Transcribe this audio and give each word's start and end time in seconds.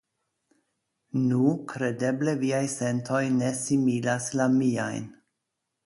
Nu, 1.25 1.41
kredeble 1.73 2.35
viaj 2.45 2.63
sentoj 2.79 3.23
ne 3.39 3.55
similas 3.63 4.31
la 4.41 4.53
miajn. 4.59 5.11